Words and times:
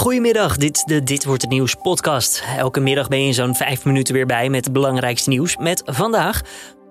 Goedemiddag, 0.00 0.56
dit 0.56 0.76
is 0.76 0.84
de 0.84 1.02
Dit 1.02 1.24
Wordt 1.24 1.42
Het 1.42 1.50
Nieuws 1.50 1.74
podcast. 1.74 2.44
Elke 2.56 2.80
middag 2.80 3.08
ben 3.08 3.26
je 3.26 3.32
zo'n 3.32 3.54
vijf 3.54 3.84
minuten 3.84 4.14
weer 4.14 4.26
bij 4.26 4.48
met 4.48 4.64
het 4.64 4.72
belangrijkste 4.72 5.28
nieuws. 5.28 5.56
Met 5.56 5.82
vandaag 5.84 6.40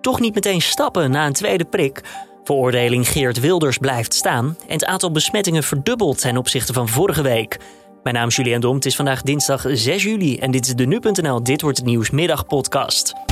toch 0.01 0.19
niet 0.19 0.33
meteen 0.33 0.61
stappen 0.61 1.11
na 1.11 1.25
een 1.25 1.33
tweede 1.33 1.65
prik. 1.65 2.01
Veroordeling 2.43 3.07
Geert 3.07 3.39
Wilders 3.39 3.77
blijft 3.77 4.13
staan. 4.13 4.45
En 4.45 4.73
het 4.73 4.85
aantal 4.85 5.11
besmettingen 5.11 5.63
verdubbelt 5.63 6.21
ten 6.21 6.37
opzichte 6.37 6.73
van 6.73 6.87
vorige 6.87 7.21
week. 7.21 7.57
Mijn 8.03 8.15
naam 8.15 8.27
is 8.27 8.35
Julian 8.35 8.61
Dom, 8.61 8.75
het 8.75 8.85
is 8.85 8.95
vandaag 8.95 9.21
dinsdag 9.21 9.65
6 9.67 10.03
juli 10.03 10.37
en 10.37 10.51
dit 10.51 10.65
is 10.65 10.75
de 10.75 10.85
Nu.nl 10.85 11.43
Dit 11.43 11.61
Wordt 11.61 11.77
Het 11.77 11.85
Nieuws 11.85 12.09
middagpodcast. 12.09 13.28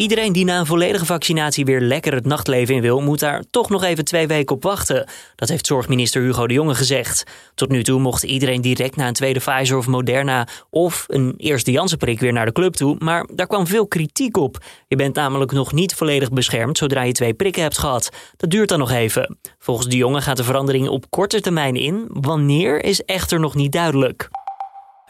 Iedereen 0.00 0.32
die 0.32 0.44
na 0.44 0.58
een 0.58 0.66
volledige 0.66 1.04
vaccinatie 1.04 1.64
weer 1.64 1.80
lekker 1.80 2.14
het 2.14 2.26
nachtleven 2.26 2.74
in 2.74 2.80
wil, 2.80 3.00
moet 3.00 3.20
daar 3.20 3.44
toch 3.50 3.68
nog 3.68 3.82
even 3.82 4.04
twee 4.04 4.26
weken 4.26 4.56
op 4.56 4.62
wachten. 4.62 5.06
Dat 5.36 5.48
heeft 5.48 5.66
zorgminister 5.66 6.22
Hugo 6.22 6.46
de 6.46 6.54
Jonge 6.54 6.74
gezegd. 6.74 7.24
Tot 7.54 7.68
nu 7.68 7.82
toe 7.82 8.00
mocht 8.00 8.22
iedereen 8.22 8.60
direct 8.60 8.96
na 8.96 9.08
een 9.08 9.14
tweede 9.14 9.40
Pfizer 9.40 9.76
of 9.76 9.86
Moderna 9.86 10.46
of 10.70 11.04
een 11.08 11.34
eerste 11.36 11.70
Janssen-prik 11.70 12.20
weer 12.20 12.32
naar 12.32 12.46
de 12.46 12.52
club 12.52 12.74
toe. 12.74 12.96
Maar 12.98 13.28
daar 13.34 13.46
kwam 13.46 13.66
veel 13.66 13.86
kritiek 13.86 14.36
op. 14.36 14.58
Je 14.88 14.96
bent 14.96 15.14
namelijk 15.14 15.52
nog 15.52 15.72
niet 15.72 15.94
volledig 15.94 16.30
beschermd 16.30 16.78
zodra 16.78 17.02
je 17.02 17.12
twee 17.12 17.34
prikken 17.34 17.62
hebt 17.62 17.78
gehad. 17.78 18.10
Dat 18.36 18.50
duurt 18.50 18.68
dan 18.68 18.78
nog 18.78 18.90
even. 18.90 19.38
Volgens 19.58 19.88
de 19.88 19.96
Jonge 19.96 20.20
gaat 20.20 20.36
de 20.36 20.44
verandering 20.44 20.88
op 20.88 21.10
korte 21.10 21.40
termijn 21.40 21.76
in. 21.76 22.04
Wanneer 22.08 22.84
is 22.84 23.02
echter 23.04 23.40
nog 23.40 23.54
niet 23.54 23.72
duidelijk. 23.72 24.28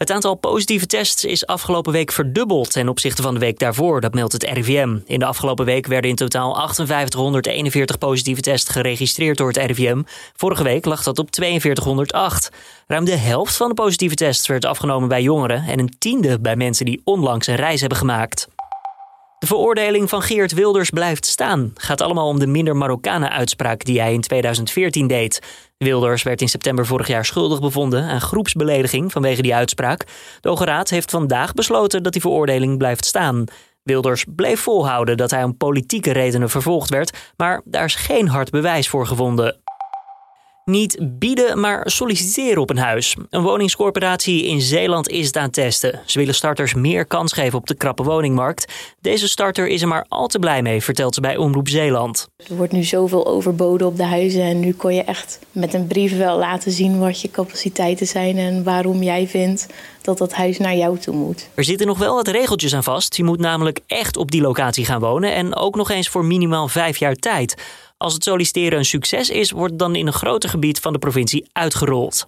Het 0.01 0.11
aantal 0.11 0.35
positieve 0.35 0.85
tests 0.85 1.25
is 1.25 1.45
afgelopen 1.45 1.91
week 1.91 2.11
verdubbeld 2.11 2.71
ten 2.71 2.89
opzichte 2.89 3.21
van 3.21 3.33
de 3.33 3.39
week 3.39 3.59
daarvoor, 3.59 4.01
dat 4.01 4.13
meldt 4.13 4.33
het 4.33 4.43
RIVM. 4.43 4.97
In 5.05 5.19
de 5.19 5.25
afgelopen 5.25 5.65
week 5.65 5.87
werden 5.87 6.09
in 6.09 6.15
totaal 6.15 6.53
5841 6.53 7.97
positieve 7.97 8.41
tests 8.41 8.69
geregistreerd 8.69 9.37
door 9.37 9.47
het 9.47 9.57
RIVM. 9.57 10.01
Vorige 10.35 10.63
week 10.63 10.85
lag 10.85 11.03
dat 11.03 11.19
op 11.19 11.27
4208. 11.31 12.51
Ruim 12.87 13.05
de 13.05 13.15
helft 13.15 13.55
van 13.55 13.67
de 13.67 13.73
positieve 13.73 14.15
tests 14.15 14.47
werd 14.47 14.65
afgenomen 14.65 15.09
bij 15.09 15.21
jongeren 15.21 15.63
en 15.63 15.79
een 15.79 15.93
tiende 15.99 16.39
bij 16.39 16.55
mensen 16.55 16.85
die 16.85 17.01
onlangs 17.03 17.47
een 17.47 17.55
reis 17.55 17.79
hebben 17.79 17.97
gemaakt. 17.97 18.47
De 19.41 19.47
veroordeling 19.47 20.09
van 20.09 20.21
Geert 20.21 20.53
Wilders 20.53 20.89
blijft 20.89 21.25
staan. 21.25 21.71
Gaat 21.75 22.01
allemaal 22.01 22.27
om 22.27 22.39
de 22.39 22.47
minder 22.47 22.75
Marokkanen-uitspraak 22.75 23.85
die 23.85 24.01
hij 24.01 24.13
in 24.13 24.21
2014 24.21 25.07
deed. 25.07 25.41
Wilders 25.77 26.23
werd 26.23 26.41
in 26.41 26.49
september 26.49 26.85
vorig 26.85 27.07
jaar 27.07 27.25
schuldig 27.25 27.59
bevonden 27.59 28.03
aan 28.03 28.21
groepsbelediging 28.21 29.11
vanwege 29.11 29.41
die 29.41 29.55
uitspraak. 29.55 30.05
De 30.41 30.49
Hoge 30.49 30.65
Raad 30.65 30.89
heeft 30.89 31.11
vandaag 31.11 31.53
besloten 31.53 32.03
dat 32.03 32.13
die 32.13 32.21
veroordeling 32.21 32.77
blijft 32.77 33.05
staan. 33.05 33.43
Wilders 33.83 34.25
bleef 34.35 34.59
volhouden 34.59 35.17
dat 35.17 35.31
hij 35.31 35.43
om 35.43 35.57
politieke 35.57 36.11
redenen 36.11 36.49
vervolgd 36.49 36.89
werd, 36.89 37.17
maar 37.37 37.61
daar 37.65 37.85
is 37.85 37.95
geen 37.95 38.27
hard 38.27 38.49
bewijs 38.49 38.89
voor 38.89 39.07
gevonden. 39.07 39.61
Niet 40.65 40.97
bieden, 41.01 41.59
maar 41.59 41.81
solliciteren 41.85 42.61
op 42.61 42.69
een 42.69 42.77
huis. 42.77 43.15
Een 43.29 43.41
woningscorporatie 43.41 44.45
in 44.45 44.61
Zeeland 44.61 45.09
is 45.09 45.27
het 45.27 45.37
aan 45.37 45.43
het 45.43 45.53
testen. 45.53 45.99
Ze 46.05 46.19
willen 46.19 46.35
starters 46.35 46.73
meer 46.73 47.05
kans 47.05 47.33
geven 47.33 47.57
op 47.59 47.67
de 47.67 47.75
krappe 47.75 48.03
woningmarkt. 48.03 48.73
Deze 48.99 49.27
starter 49.27 49.67
is 49.67 49.81
er 49.81 49.87
maar 49.87 50.05
al 50.07 50.27
te 50.27 50.39
blij 50.39 50.61
mee, 50.61 50.83
vertelt 50.83 51.15
ze 51.15 51.21
bij 51.21 51.37
Omroep 51.37 51.67
Zeeland. 51.67 52.27
Er 52.49 52.55
wordt 52.55 52.71
nu 52.71 52.83
zoveel 52.83 53.27
overboden 53.27 53.87
op 53.87 53.97
de 53.97 54.03
huizen 54.03 54.41
en 54.41 54.59
nu 54.59 54.73
kon 54.73 54.95
je 54.95 55.03
echt 55.03 55.39
met 55.51 55.73
een 55.73 55.87
brief 55.87 56.17
wel 56.17 56.37
laten 56.37 56.71
zien 56.71 56.99
wat 56.99 57.21
je 57.21 57.31
capaciteiten 57.31 58.07
zijn 58.07 58.37
en 58.37 58.63
waarom 58.63 59.03
jij 59.03 59.27
vindt 59.27 59.67
dat 60.01 60.17
dat 60.17 60.33
huis 60.33 60.57
naar 60.57 60.75
jou 60.75 60.97
toe 60.97 61.15
moet. 61.15 61.49
Er 61.55 61.63
zitten 61.63 61.87
nog 61.87 61.97
wel 61.97 62.15
wat 62.15 62.27
regeltjes 62.27 62.75
aan 62.75 62.83
vast. 62.83 63.15
Je 63.15 63.23
moet 63.23 63.39
namelijk 63.39 63.79
echt 63.87 64.17
op 64.17 64.31
die 64.31 64.41
locatie 64.41 64.85
gaan 64.85 64.99
wonen 64.99 65.33
en 65.33 65.55
ook 65.55 65.75
nog 65.75 65.89
eens 65.89 66.09
voor 66.09 66.25
minimaal 66.25 66.67
vijf 66.67 66.97
jaar 66.97 67.15
tijd. 67.15 67.55
Als 68.01 68.13
het 68.13 68.23
solliciteren 68.23 68.77
een 68.77 68.85
succes 68.85 69.29
is, 69.29 69.51
wordt 69.51 69.71
het 69.71 69.79
dan 69.79 69.95
in 69.95 70.07
een 70.07 70.13
groter 70.13 70.49
gebied 70.49 70.79
van 70.79 70.93
de 70.93 70.99
provincie 70.99 71.49
uitgerold. 71.51 72.27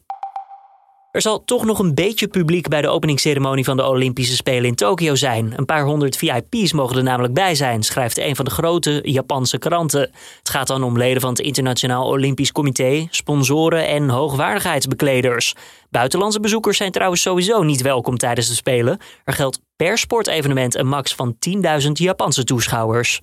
Er 1.11 1.21
zal 1.21 1.43
toch 1.43 1.65
nog 1.65 1.79
een 1.79 1.93
beetje 1.93 2.27
publiek 2.27 2.67
bij 2.67 2.81
de 2.81 2.87
openingsceremonie 2.87 3.63
van 3.63 3.77
de 3.77 3.87
Olympische 3.87 4.35
Spelen 4.35 4.65
in 4.65 4.75
Tokio 4.75 5.15
zijn. 5.15 5.53
Een 5.55 5.65
paar 5.65 5.85
honderd 5.85 6.17
VIP's 6.17 6.73
mogen 6.73 6.97
er 6.97 7.03
namelijk 7.03 7.33
bij 7.33 7.55
zijn, 7.55 7.83
schrijft 7.83 8.17
een 8.17 8.35
van 8.35 8.45
de 8.45 8.51
grote 8.51 8.99
Japanse 9.03 9.57
kranten. 9.57 10.01
Het 10.39 10.49
gaat 10.49 10.67
dan 10.67 10.83
om 10.83 10.97
leden 10.97 11.21
van 11.21 11.29
het 11.29 11.39
Internationaal 11.39 12.07
Olympisch 12.07 12.51
Comité, 12.51 13.07
sponsoren 13.09 13.87
en 13.87 14.09
hoogwaardigheidsbekleders. 14.09 15.55
Buitenlandse 15.89 16.39
bezoekers 16.39 16.77
zijn 16.77 16.91
trouwens 16.91 17.21
sowieso 17.21 17.63
niet 17.63 17.81
welkom 17.81 18.17
tijdens 18.17 18.47
de 18.47 18.55
Spelen. 18.55 18.97
Er 19.23 19.33
geldt 19.33 19.59
per 19.75 19.97
sportevenement 19.97 20.75
een 20.75 20.87
max 20.87 21.15
van 21.15 21.35
10.000 21.83 21.91
Japanse 21.91 22.43
toeschouwers. 22.43 23.21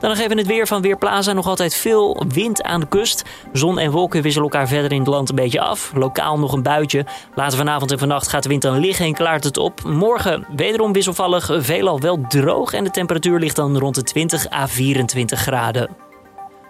Dan 0.00 0.10
nog 0.10 0.18
even 0.18 0.38
het 0.38 0.46
weer 0.46 0.66
van 0.66 0.82
Weerplaza. 0.82 1.32
Nog 1.32 1.46
altijd 1.46 1.74
veel 1.74 2.22
wind 2.28 2.62
aan 2.62 2.80
de 2.80 2.88
kust. 2.88 3.24
Zon 3.52 3.78
en 3.78 3.90
wolken 3.90 4.22
wisselen 4.22 4.48
elkaar 4.50 4.68
verder 4.68 4.92
in 4.92 4.98
het 4.98 5.08
land 5.08 5.28
een 5.28 5.34
beetje 5.34 5.60
af. 5.60 5.92
Lokaal 5.94 6.38
nog 6.38 6.52
een 6.52 6.62
buitje. 6.62 7.04
Later 7.34 7.58
vanavond 7.58 7.90
en 7.90 7.98
vannacht 7.98 8.28
gaat 8.28 8.42
de 8.42 8.48
wind 8.48 8.62
dan 8.62 8.78
liggen 8.78 9.04
en 9.06 9.14
klaart 9.14 9.44
het 9.44 9.56
op. 9.56 9.82
Morgen 9.84 10.46
wederom 10.56 10.92
wisselvallig, 10.92 11.50
veelal 11.52 12.00
wel 12.00 12.18
droog. 12.28 12.72
En 12.72 12.84
de 12.84 12.90
temperatuur 12.90 13.38
ligt 13.38 13.56
dan 13.56 13.78
rond 13.78 13.94
de 13.94 14.02
20 14.02 14.50
à 14.52 14.66
24 14.66 15.40
graden. 15.40 15.96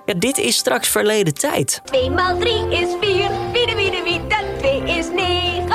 Ja, 0.05 0.15
dit 0.15 0.39
is 0.39 0.57
straks 0.57 0.89
verleden 0.89 1.35
tijd. 1.35 1.81
2 1.85 2.11
maal 2.11 2.39
3 2.39 2.53
is 2.71 2.89
4. 3.01 3.31
Wie 3.53 3.67
de 3.67 3.75
wie 3.77 3.91
de 3.91 4.01
wie 4.05 4.21
dat 4.29 4.59
2 4.59 4.83
is 4.99 5.07
9. 5.11 5.67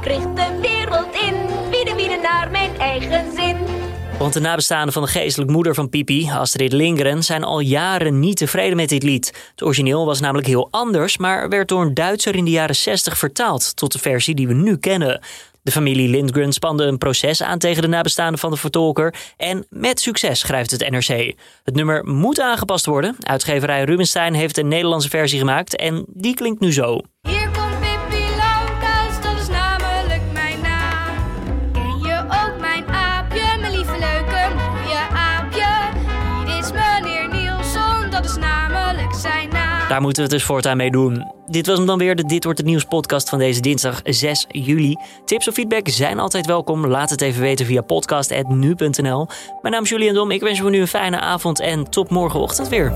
Kreeg 0.00 0.22
de 0.22 0.58
wereld 0.60 1.14
in. 1.14 1.34
Wie 1.70 1.84
de 1.84 1.92
wie 1.96 2.08
de 2.08 2.18
naar 2.22 2.50
mijn 2.50 2.78
eigen 2.78 3.32
zin. 3.36 3.83
Want 4.18 4.32
de 4.32 4.40
nabestaanden 4.40 4.92
van 4.92 5.02
de 5.02 5.08
geestelijk 5.08 5.50
moeder 5.50 5.74
van 5.74 5.88
Pipi, 5.88 6.30
Astrid 6.30 6.72
Lindgren, 6.72 7.22
zijn 7.22 7.44
al 7.44 7.60
jaren 7.60 8.20
niet 8.20 8.36
tevreden 8.36 8.76
met 8.76 8.88
dit 8.88 9.02
lied. 9.02 9.50
Het 9.50 9.62
origineel 9.62 10.06
was 10.06 10.20
namelijk 10.20 10.46
heel 10.46 10.68
anders, 10.70 11.18
maar 11.18 11.48
werd 11.48 11.68
door 11.68 11.82
een 11.82 11.94
Duitser 11.94 12.34
in 12.34 12.44
de 12.44 12.50
jaren 12.50 12.76
60 12.76 13.18
vertaald 13.18 13.76
tot 13.76 13.92
de 13.92 13.98
versie 13.98 14.34
die 14.34 14.48
we 14.48 14.54
nu 14.54 14.76
kennen. 14.76 15.20
De 15.62 15.70
familie 15.70 16.08
Lindgren 16.08 16.52
spande 16.52 16.84
een 16.84 16.98
proces 16.98 17.42
aan 17.42 17.58
tegen 17.58 17.82
de 17.82 17.88
nabestaanden 17.88 18.38
van 18.38 18.50
de 18.50 18.56
vertolker. 18.56 19.14
En 19.36 19.66
met 19.68 20.00
succes, 20.00 20.38
schrijft 20.38 20.70
het 20.70 20.90
NRC. 20.90 21.34
Het 21.64 21.74
nummer 21.74 22.06
moet 22.06 22.40
aangepast 22.40 22.86
worden. 22.86 23.16
Uitgeverij 23.20 23.84
Rubenstein 23.84 24.34
heeft 24.34 24.58
een 24.58 24.68
Nederlandse 24.68 25.08
versie 25.08 25.38
gemaakt 25.38 25.76
en 25.76 26.04
die 26.08 26.34
klinkt 26.34 26.60
nu 26.60 26.72
zo. 26.72 27.00
Daar 39.88 40.00
moeten 40.00 40.22
we 40.22 40.28
het 40.28 40.38
dus 40.38 40.48
voortaan 40.48 40.76
mee 40.76 40.90
doen. 40.90 41.32
Dit 41.46 41.66
was 41.66 41.76
hem 41.76 41.86
dan 41.86 41.98
weer, 41.98 42.16
de 42.16 42.24
Dit 42.24 42.44
Wordt 42.44 42.58
Het 42.58 42.68
Nieuws 42.68 42.84
podcast 42.84 43.28
van 43.28 43.38
deze 43.38 43.60
dinsdag 43.60 44.00
6 44.04 44.46
juli. 44.48 44.96
Tips 45.24 45.48
of 45.48 45.54
feedback 45.54 45.88
zijn 45.88 46.18
altijd 46.18 46.46
welkom. 46.46 46.86
Laat 46.86 47.10
het 47.10 47.20
even 47.20 47.40
weten 47.40 47.66
via 47.66 47.80
podcast.nu.nl. 47.80 49.26
Mijn 49.62 49.74
naam 49.74 49.82
is 49.82 49.88
Julian 49.88 50.14
Dom, 50.14 50.30
ik 50.30 50.40
wens 50.40 50.58
je 50.58 50.64
nu 50.64 50.80
een 50.80 50.88
fijne 50.88 51.20
avond 51.20 51.60
en 51.60 51.90
tot 51.90 52.10
morgenochtend 52.10 52.68
weer. 52.68 52.92